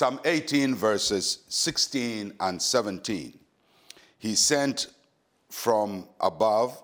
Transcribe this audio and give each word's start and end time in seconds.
Psalm 0.00 0.18
18, 0.24 0.74
verses 0.74 1.40
16 1.50 2.32
and 2.40 2.62
17. 2.62 3.38
He 4.16 4.34
sent 4.34 4.86
from 5.50 6.08
above, 6.22 6.82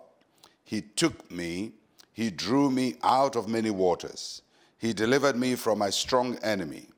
he 0.65 0.83
took 0.83 1.31
me, 1.31 1.73
he 2.13 2.29
drew 2.29 2.71
me 2.71 2.97
out 3.03 3.35
of 3.35 3.49
many 3.49 3.71
waters. 3.71 4.43
He 4.77 4.93
delivered 4.93 5.35
me 5.35 5.55
from 5.55 5.79
my 5.79 5.89
strong 5.89 6.37
enemy, 6.43 6.91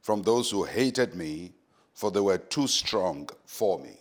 from 0.00 0.22
those 0.22 0.50
who 0.50 0.64
hated 0.64 1.14
me, 1.14 1.52
for 1.92 2.10
they 2.10 2.20
were 2.20 2.38
too 2.38 2.68
strong 2.68 3.28
for 3.44 3.78
me. 3.78 3.98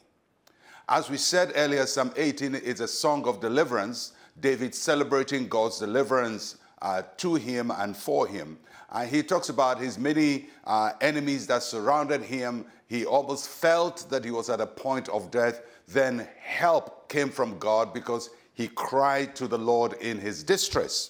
As 0.88 1.10
we 1.10 1.18
said 1.18 1.52
earlier, 1.58 1.86
Psalm 1.88 2.14
18 2.16 2.56
is 2.56 2.80
a 2.80 2.88
song 2.88 3.28
of 3.28 3.42
deliverance, 3.42 4.14
David 4.40 4.74
celebrating 4.74 5.50
God's 5.50 5.80
deliverance 5.80 6.56
uh, 6.82 7.02
to 7.18 7.36
him 7.36 7.70
and 7.70 7.98
for 7.98 8.28
him. 8.28 8.60
Uh, 8.96 9.04
he 9.06 9.22
talks 9.22 9.50
about 9.50 9.78
his 9.78 10.00
many 10.00 10.46
uh, 10.64 10.94
enemies 11.02 11.46
that 11.46 11.62
surrounded 11.62 12.22
him. 12.22 12.66
He 12.88 13.06
almost 13.06 13.50
felt 13.50 14.10
that 14.10 14.24
he 14.24 14.32
was 14.32 14.50
at 14.50 14.62
a 14.62 14.66
point 14.66 15.10
of 15.10 15.30
death. 15.30 15.64
Then 15.90 16.26
help 16.40 17.10
came 17.10 17.30
from 17.30 17.60
God 17.60 17.94
because 17.94 18.30
he 18.54 18.70
cried 18.70 19.36
to 19.36 19.50
the 19.50 19.58
Lord 19.58 19.96
in 20.00 20.18
his 20.18 20.44
distress. 20.44 21.10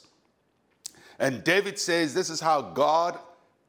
And 1.19 1.43
David 1.43 1.77
says, 1.77 2.15
This 2.15 2.31
is 2.31 2.41
how 2.41 2.63
God 2.63 3.19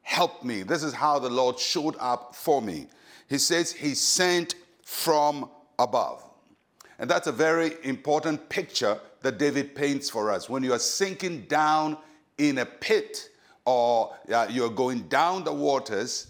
helped 0.01 0.43
me. 0.43 0.63
This 0.63 0.81
is 0.81 0.95
how 0.95 1.19
the 1.19 1.29
Lord 1.29 1.59
showed 1.59 1.95
up 1.99 2.33
for 2.33 2.59
me. 2.59 2.87
He 3.29 3.37
says, 3.37 3.71
He 3.71 3.93
sent 3.93 4.55
from 4.83 5.47
above. 5.77 6.23
And 6.97 7.07
that's 7.07 7.27
a 7.27 7.31
very 7.31 7.73
important 7.83 8.49
picture 8.49 8.99
that 9.21 9.37
David 9.37 9.75
paints 9.75 10.09
for 10.09 10.31
us. 10.31 10.49
When 10.49 10.63
you 10.63 10.73
are 10.73 10.79
sinking 10.79 11.41
down 11.41 11.99
in 12.39 12.57
a 12.57 12.65
pit 12.65 13.29
or 13.67 14.15
uh, 14.33 14.47
you're 14.49 14.69
going 14.69 15.01
down 15.09 15.43
the 15.43 15.51
waters, 15.51 16.27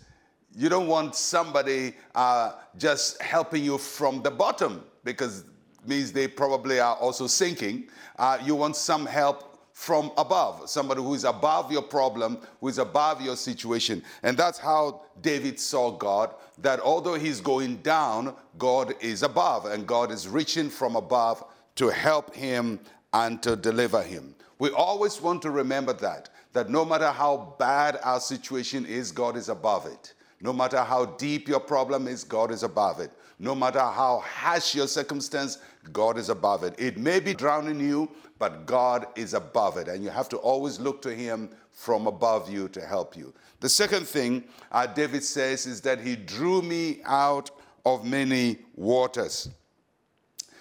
you 0.56 0.70
don't 0.70 0.88
want 0.88 1.16
somebody 1.16 1.94
uh, 2.16 2.54
just 2.80 3.22
helping 3.22 3.64
you 3.64 3.78
from 3.78 4.24
the 4.24 4.32
bottom 4.32 4.84
because 5.04 5.44
means 5.86 6.12
they 6.12 6.28
probably 6.28 6.80
are 6.80 6.96
also 6.96 7.28
sinking. 7.28 7.88
Uh, 8.18 8.40
you 8.44 8.56
want 8.56 8.76
some 8.76 9.06
help 9.06 9.70
from 9.72 10.12
above, 10.18 10.68
somebody 10.68 11.00
who 11.00 11.14
is 11.14 11.24
above 11.26 11.72
your 11.72 11.84
problem, 11.84 12.40
who 12.60 12.68
is 12.70 12.80
above 12.80 13.22
your 13.22 13.36
situation. 13.36 14.04
And 14.24 14.36
that's 14.36 14.58
how 14.58 15.02
David 15.22 15.60
saw 15.60 15.92
God, 15.92 16.34
that 16.58 16.80
although 16.80 17.14
he's 17.14 17.40
going 17.40 17.78
down, 17.78 18.36
God 18.58 18.96
is 19.00 19.22
above, 19.22 19.68
and 19.68 19.86
God 19.86 20.12
is 20.12 20.28
reaching 20.28 20.72
from 20.72 20.96
above 20.96 21.44
to 21.76 21.90
help 21.90 22.34
him 22.34 22.80
and 23.14 23.42
to 23.44 23.56
deliver 23.56 24.02
him. 24.02 24.34
We 24.58 24.72
always 24.72 25.22
want 25.22 25.44
to 25.44 25.52
remember 25.52 25.94
that, 25.94 26.30
that 26.58 26.72
no 26.72 26.84
matter 26.84 27.12
how 27.12 27.54
bad 27.60 28.00
our 28.04 28.20
situation 28.20 28.84
is, 28.84 29.12
God 29.12 29.38
is 29.38 29.48
above 29.48 29.86
it. 29.86 30.16
No 30.42 30.52
matter 30.52 30.84
how 30.84 31.06
deep 31.06 31.48
your 31.48 31.60
problem 31.60 32.08
is, 32.08 32.24
God 32.24 32.50
is 32.50 32.64
above 32.64 33.00
it. 33.00 33.12
No 33.38 33.54
matter 33.54 33.78
how 33.80 34.24
harsh 34.26 34.74
your 34.74 34.88
circumstance, 34.88 35.60
God 35.94 36.18
is 36.18 36.30
above 36.30 36.64
it. 36.64 36.74
It 36.80 36.98
may 36.98 37.20
be 37.20 37.36
drowning 37.36 37.80
you, 37.80 38.10
but 38.40 38.66
God 38.66 39.06
is 39.16 39.36
above 39.36 39.78
it. 39.78 39.88
And 39.88 40.04
you 40.04 40.10
have 40.10 40.30
to 40.30 40.38
always 40.38 40.80
look 40.80 41.00
to 41.04 41.14
Him 41.14 41.52
from 41.72 42.08
above 42.08 42.52
you 42.52 42.70
to 42.70 42.82
help 42.82 43.16
you. 43.16 43.36
The 43.60 43.70
second 43.70 44.08
thing 44.08 44.44
uh, 44.72 44.88
David 44.88 45.24
says 45.24 45.68
is 45.68 45.80
that 45.82 46.02
He 46.02 46.16
drew 46.16 46.64
me 46.64 47.02
out 47.06 47.52
of 47.86 48.04
many 48.04 48.58
waters. 48.76 49.52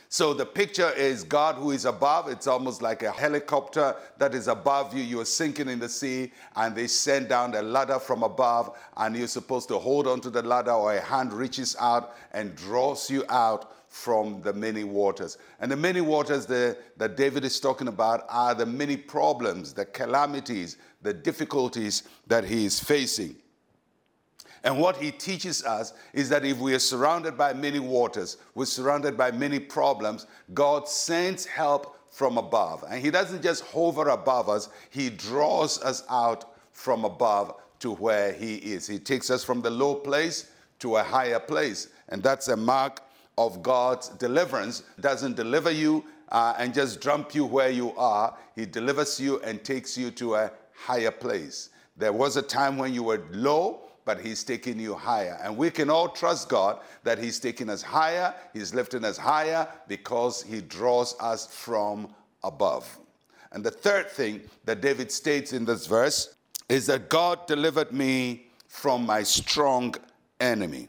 So 0.08 0.32
the 0.32 0.46
picture 0.46 0.90
is 0.92 1.24
God 1.24 1.56
who 1.56 1.72
is 1.72 1.84
above. 1.84 2.28
It's 2.28 2.46
almost 2.46 2.80
like 2.80 3.02
a 3.02 3.10
helicopter 3.10 3.96
that 4.18 4.34
is 4.34 4.48
above 4.48 4.96
you. 4.96 5.02
You're 5.02 5.24
sinking 5.24 5.68
in 5.68 5.78
the 5.78 5.88
sea, 5.88 6.32
and 6.54 6.74
they 6.74 6.86
send 6.86 7.28
down 7.28 7.54
a 7.54 7.62
ladder 7.62 7.98
from 7.98 8.22
above, 8.22 8.78
and 8.96 9.16
you're 9.16 9.26
supposed 9.26 9.68
to 9.68 9.78
hold 9.78 10.06
onto 10.06 10.30
the 10.30 10.42
ladder, 10.42 10.72
or 10.72 10.94
a 10.94 11.00
hand 11.00 11.32
reaches 11.32 11.76
out 11.80 12.14
and 12.32 12.54
draws 12.54 13.10
you 13.10 13.24
out 13.28 13.72
from 13.88 14.42
the 14.42 14.52
many 14.52 14.84
waters. 14.84 15.38
And 15.60 15.70
the 15.72 15.76
many 15.76 16.00
waters 16.00 16.46
that 16.46 17.16
David 17.16 17.44
is 17.44 17.58
talking 17.58 17.88
about 17.88 18.26
are 18.28 18.54
the 18.54 18.66
many 18.66 18.96
problems, 18.96 19.72
the 19.72 19.86
calamities, 19.86 20.76
the 21.02 21.14
difficulties 21.14 22.02
that 22.26 22.44
he 22.44 22.64
is 22.66 22.78
facing. 22.78 23.36
And 24.64 24.78
what 24.78 24.96
he 24.96 25.10
teaches 25.10 25.64
us 25.64 25.92
is 26.12 26.28
that 26.28 26.44
if 26.44 26.58
we 26.58 26.74
are 26.74 26.80
surrounded 26.80 27.36
by 27.36 27.52
many 27.52 27.78
waters, 27.78 28.36
we're 28.54 28.64
surrounded 28.64 29.16
by 29.16 29.30
many 29.30 29.58
problems, 29.58 30.26
God 30.54 30.88
sends 30.88 31.46
help 31.46 31.96
from 32.10 32.38
above. 32.38 32.84
And 32.88 33.00
he 33.00 33.10
doesn't 33.10 33.42
just 33.42 33.64
hover 33.64 34.08
above 34.08 34.48
us, 34.48 34.68
he 34.90 35.10
draws 35.10 35.82
us 35.82 36.02
out 36.08 36.56
from 36.72 37.04
above 37.04 37.54
to 37.80 37.92
where 37.92 38.32
he 38.32 38.56
is. 38.56 38.86
He 38.86 38.98
takes 38.98 39.30
us 39.30 39.44
from 39.44 39.60
the 39.60 39.70
low 39.70 39.94
place 39.94 40.50
to 40.78 40.96
a 40.96 41.02
higher 41.02 41.40
place. 41.40 41.88
And 42.08 42.22
that's 42.22 42.48
a 42.48 42.56
mark 42.56 43.02
of 43.38 43.62
God's 43.62 44.08
deliverance. 44.08 44.82
Doesn't 45.00 45.36
deliver 45.36 45.70
you 45.70 46.04
uh, 46.30 46.54
and 46.58 46.72
just 46.72 47.00
dump 47.00 47.34
you 47.34 47.44
where 47.44 47.70
you 47.70 47.94
are. 47.96 48.36
He 48.54 48.66
delivers 48.66 49.20
you 49.20 49.40
and 49.40 49.62
takes 49.62 49.96
you 49.96 50.10
to 50.12 50.36
a 50.36 50.50
higher 50.74 51.10
place. 51.10 51.70
There 51.96 52.12
was 52.12 52.36
a 52.36 52.42
time 52.42 52.76
when 52.76 52.92
you 52.92 53.02
were 53.02 53.24
low 53.30 53.82
but 54.06 54.20
He's 54.20 54.42
taking 54.42 54.80
you 54.80 54.94
higher. 54.94 55.38
And 55.42 55.54
we 55.54 55.70
can 55.70 55.90
all 55.90 56.08
trust 56.08 56.48
God 56.48 56.80
that 57.02 57.18
He's 57.18 57.38
taking 57.38 57.68
us 57.68 57.82
higher, 57.82 58.34
He's 58.54 58.72
lifting 58.72 59.04
us 59.04 59.18
higher 59.18 59.68
because 59.86 60.42
He 60.42 60.62
draws 60.62 61.14
us 61.20 61.46
from 61.54 62.08
above. 62.42 62.98
And 63.52 63.62
the 63.62 63.70
third 63.70 64.08
thing 64.08 64.40
that 64.64 64.80
David 64.80 65.12
states 65.12 65.52
in 65.52 65.66
this 65.66 65.86
verse 65.86 66.34
is 66.70 66.86
that 66.86 67.10
God 67.10 67.46
delivered 67.46 67.92
me 67.92 68.46
from 68.68 69.04
my 69.04 69.22
strong 69.22 69.94
enemy. 70.40 70.88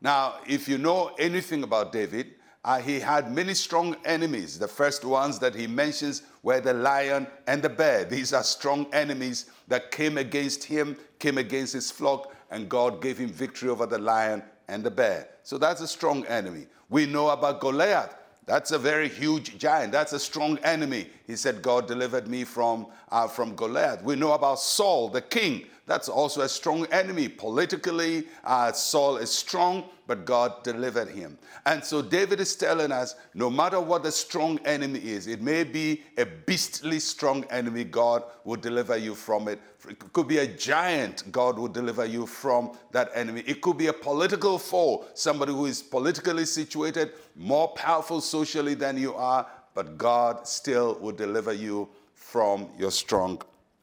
Now, 0.00 0.36
if 0.46 0.68
you 0.68 0.78
know 0.78 1.12
anything 1.18 1.62
about 1.62 1.92
David, 1.92 2.34
uh, 2.64 2.80
he 2.80 3.00
had 3.00 3.32
many 3.32 3.54
strong 3.54 3.96
enemies. 4.04 4.58
The 4.58 4.68
first 4.68 5.04
ones 5.04 5.38
that 5.38 5.54
he 5.54 5.66
mentions 5.66 6.22
were 6.48 6.60
the 6.60 6.72
lion 6.72 7.26
and 7.46 7.60
the 7.60 7.68
bear. 7.68 8.06
These 8.06 8.32
are 8.32 8.42
strong 8.42 8.86
enemies 8.94 9.50
that 9.68 9.90
came 9.90 10.16
against 10.16 10.64
him, 10.64 10.96
came 11.18 11.36
against 11.36 11.74
his 11.74 11.90
flock, 11.90 12.34
and 12.50 12.70
God 12.70 13.02
gave 13.02 13.18
him 13.18 13.28
victory 13.28 13.68
over 13.68 13.84
the 13.84 13.98
lion 13.98 14.42
and 14.66 14.82
the 14.82 14.90
bear. 14.90 15.28
So 15.42 15.58
that's 15.58 15.82
a 15.82 15.86
strong 15.86 16.24
enemy. 16.24 16.66
We 16.88 17.04
know 17.04 17.28
about 17.28 17.60
Goliath. 17.60 18.14
That's 18.46 18.70
a 18.70 18.78
very 18.78 19.10
huge 19.10 19.58
giant. 19.58 19.92
That's 19.92 20.14
a 20.14 20.18
strong 20.18 20.56
enemy. 20.60 21.10
He 21.28 21.36
said, 21.36 21.60
God 21.60 21.86
delivered 21.86 22.26
me 22.26 22.42
from, 22.42 22.86
uh, 23.10 23.28
from 23.28 23.54
Goliath. 23.54 24.02
We 24.02 24.16
know 24.16 24.32
about 24.32 24.58
Saul, 24.60 25.10
the 25.10 25.20
king. 25.20 25.66
That's 25.84 26.08
also 26.08 26.40
a 26.40 26.48
strong 26.48 26.86
enemy. 26.86 27.28
Politically, 27.28 28.26
uh, 28.44 28.72
Saul 28.72 29.18
is 29.18 29.30
strong, 29.30 29.84
but 30.06 30.24
God 30.24 30.62
delivered 30.62 31.08
him. 31.08 31.36
And 31.66 31.84
so 31.84 32.00
David 32.00 32.40
is 32.40 32.56
telling 32.56 32.92
us 32.92 33.14
no 33.34 33.50
matter 33.50 33.78
what 33.78 34.02
the 34.02 34.12
strong 34.12 34.58
enemy 34.64 35.00
is, 35.00 35.26
it 35.26 35.42
may 35.42 35.64
be 35.64 36.02
a 36.16 36.24
beastly 36.24 36.98
strong 36.98 37.44
enemy, 37.50 37.84
God 37.84 38.22
will 38.44 38.56
deliver 38.56 38.96
you 38.96 39.14
from 39.14 39.48
it. 39.48 39.60
It 39.86 40.12
could 40.14 40.28
be 40.28 40.38
a 40.38 40.46
giant, 40.46 41.30
God 41.30 41.58
will 41.58 41.68
deliver 41.68 42.06
you 42.06 42.26
from 42.26 42.72
that 42.92 43.10
enemy. 43.14 43.42
It 43.46 43.60
could 43.60 43.76
be 43.76 43.88
a 43.88 43.92
political 43.92 44.58
foe, 44.58 45.04
somebody 45.12 45.52
who 45.52 45.66
is 45.66 45.82
politically 45.82 46.46
situated, 46.46 47.12
more 47.36 47.68
powerful 47.68 48.20
socially 48.22 48.74
than 48.74 48.96
you 48.96 49.14
are, 49.14 49.46
but 49.74 49.98
God 49.98 50.46
still 50.46 50.98
will 51.00 51.12
deliver 51.12 51.52
you 51.52 51.88
from 52.14 52.68
your 52.78 52.90
strong 52.90 53.40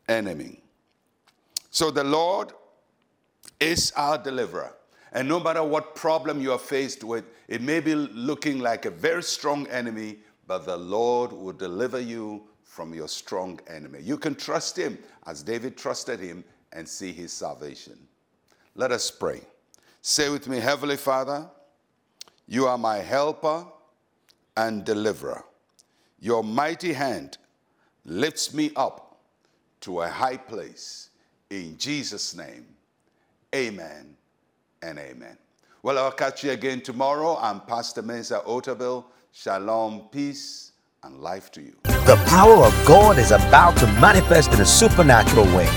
enemy. 0.08 0.62
So 1.72 1.92
the 1.92 2.04
Lord 2.04 2.54
is 3.60 3.92
our 3.96 4.18
deliverer. 4.18 4.74
And 5.12 5.28
no 5.28 5.40
matter 5.40 5.64
what 5.64 5.96
problem 5.96 6.42
you 6.42 6.52
are 6.52 6.60
faced 6.60 7.04
with, 7.04 7.26
it 7.48 7.62
may 7.62 7.80
be 7.80 7.96
looking 7.96 8.60
like 8.60 8.86
a 8.86 8.92
very 8.92 9.24
strong 9.24 9.66
enemy, 9.68 10.18
but 10.48 10.66
the 10.66 10.78
Lord 10.78 11.32
will 11.32 11.54
deliver 11.54 12.00
you 12.00 12.44
from 12.64 12.94
your 12.94 13.08
strong 13.08 13.60
enemy. 13.68 14.00
You 14.02 14.18
can 14.18 14.36
trust 14.36 14.78
him 14.78 14.98
as 15.26 15.42
David 15.42 15.78
trusted 15.78 16.20
him 16.20 16.44
and 16.74 16.88
see 16.88 17.14
his 17.14 17.32
salvation. 17.32 17.98
Let 18.76 18.92
us 18.92 19.10
pray. 19.10 19.42
Say 20.02 20.30
with 20.30 20.48
me, 20.50 20.60
Heavenly 20.60 20.98
Father, 20.98 21.50
you 22.48 22.68
are 22.68 22.78
my 22.78 22.98
helper 22.98 23.66
and 24.58 24.84
deliverer. 24.84 25.44
Your 26.20 26.44
mighty 26.44 26.94
hand 26.94 27.38
lifts 28.06 28.54
me 28.54 28.72
up 28.76 29.18
to 29.82 30.02
a 30.02 30.08
high 30.08 30.38
place. 30.38 31.10
In 31.50 31.78
Jesus' 31.78 32.36
name, 32.36 32.66
amen 33.54 34.16
and 34.82 34.98
amen. 34.98 35.38
Well, 35.84 36.00
I'll 36.00 36.12
catch 36.12 36.44
you 36.44 36.52
again 36.52 36.82
tomorrow. 36.82 37.38
I'm 37.40 37.62
Pastor 37.62 38.02
Mensa 38.02 38.42
Otabil. 38.48 39.06
Shalom, 39.32 40.08
peace, 40.12 40.72
and 41.04 41.20
life 41.20 41.52
to 41.52 41.62
you. 41.62 41.76
The 41.84 42.22
power 42.28 42.66
of 42.66 42.74
God 42.88 43.20
is 43.20 43.32
about 43.32 43.78
to 43.78 43.88
manifest 44.00 44.54
in 44.54 44.62
a 44.62 44.66
supernatural 44.66 45.46
way. 45.56 45.70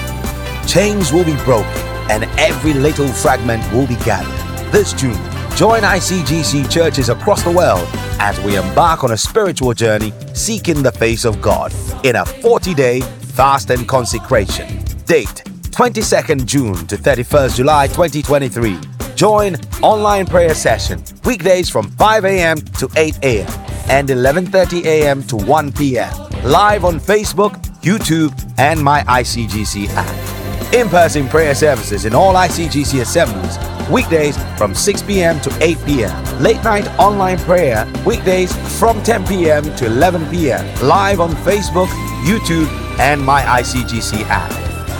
Chains 0.67 1.13
will 1.13 1.25
be 1.25 1.37
broken, 1.45 1.83
and 2.11 2.25
every 2.39 2.73
little 2.73 3.09
fragment 3.09 3.71
will 3.73 3.87
be 3.87 3.97
gathered. 3.97 4.73
This 4.73 4.93
June, 4.93 5.21
join 5.57 5.83
ICGC 5.83 6.71
churches 6.71 7.09
across 7.09 7.43
the 7.43 7.51
world 7.51 7.87
as 8.19 8.39
we 8.41 8.57
embark 8.57 9.05
on 9.05 9.13
a 9.13 9.17
spiritual 9.17 9.73
journey 9.75 10.13
seeking 10.35 10.83
the 10.83 10.93
face 10.93 11.25
of 11.25 11.41
God 11.41 11.73
in 12.05 12.17
a 12.17 12.25
40 12.25 12.75
day 12.75 13.01
fast 13.01 13.71
and 13.71 13.87
consecration. 13.87 14.67
Date 15.07 15.43
22nd 15.71 16.45
June 16.45 16.75
to 16.89 16.97
31st 16.97 17.57
July 17.57 17.87
2023. 17.87 18.79
Join 19.15 19.57
online 19.83 20.27
prayer 20.27 20.55
session 20.55 21.03
weekdays 21.25 21.71
from 21.71 21.91
5 21.93 22.25
a.m. 22.25 22.57
to 22.59 22.89
8 22.97 23.19
a.m. 23.23 23.47
and 23.89 24.09
11:30 24.09 24.85
a.m. 24.85 25.23
to 25.25 25.37
1 25.37 25.73
p.m. 25.73 26.13
Live 26.45 26.85
on 26.85 27.01
Facebook, 27.01 27.53
YouTube, 27.83 28.33
and 28.59 28.83
my 28.83 29.03
ICGC 29.03 29.89
app. 29.91 30.75
In-person 30.75 31.29
prayer 31.29 31.55
services 31.55 32.05
in 32.05 32.15
all 32.15 32.35
ICGC 32.35 33.01
assemblies 33.01 33.57
weekdays 33.91 34.37
from 34.57 34.75
6 34.75 35.03
p.m. 35.03 35.41
to 35.41 35.51
8 35.63 35.79
p.m. 35.85 36.43
Late 36.43 36.63
night 36.65 36.87
online 36.99 37.39
prayer 37.39 37.91
weekdays 38.07 38.55
from 38.79 39.03
10 39.03 39.27
p.m. 39.27 39.65
to 39.77 39.87
11 39.87 40.31
p.m. 40.31 40.65
Live 40.87 41.21
on 41.21 41.31
Facebook, 41.31 41.89
YouTube, 42.25 42.69
and 42.99 43.21
my 43.21 43.43
ICGC 43.43 44.25
app. 44.29 44.53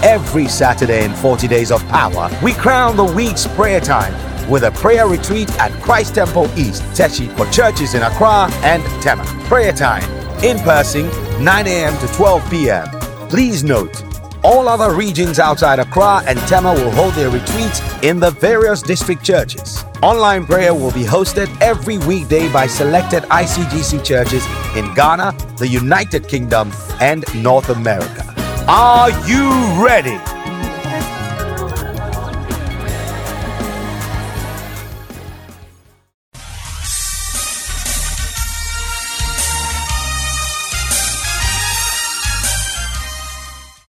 Every 0.05 0.47
Saturday 0.47 1.05
in 1.05 1.13
40 1.15 1.49
Days 1.49 1.73
of 1.73 1.87
Power, 1.89 2.31
we 2.43 2.53
crown 2.53 2.97
the 2.97 3.05
week's 3.05 3.47
prayer 3.47 3.81
time 3.81 4.15
with 4.49 4.65
a 4.65 4.71
prayer 4.71 5.07
retreat 5.07 5.51
at 5.59 5.73
Christ 5.83 6.15
Temple 6.15 6.47
East, 6.59 6.83
Teshie, 6.95 7.35
for 7.37 7.51
churches 7.51 7.95
in 7.95 8.03
Accra 8.03 8.49
and 8.63 8.83
Tema. 9.03 9.25
Prayer 9.45 9.73
time 9.73 10.03
in 10.43 10.59
person 10.61 11.09
9 11.43 11.67
a.m. 11.67 11.99
to 11.99 12.07
12 12.15 12.51
p.m. 12.51 12.87
Please 13.29 13.63
note, 13.63 14.03
all 14.49 14.67
other 14.67 14.95
regions 14.95 15.39
outside 15.39 15.79
Accra 15.79 16.23
and 16.27 16.39
Tema 16.49 16.73
will 16.73 16.91
hold 16.93 17.13
their 17.13 17.29
retreats 17.29 17.83
in 18.03 18.19
the 18.19 18.31
various 18.31 18.81
district 18.81 19.23
churches. 19.23 19.85
Online 20.03 20.47
prayer 20.47 20.73
will 20.73 20.93
be 20.93 21.05
hosted 21.05 21.55
every 21.61 21.99
weekday 21.99 22.51
by 22.51 22.67
selected 22.67 23.25
ICGC 23.25 24.03
churches 24.03 24.43
in 24.75 24.93
Ghana, 24.95 25.35
the 25.59 25.69
United 25.69 26.29
Kingdom, 26.29 26.73
and 26.99 27.27
North 27.35 27.69
America. 27.69 28.25
Are 28.67 29.11
you 29.29 29.51
ready? 29.85 30.19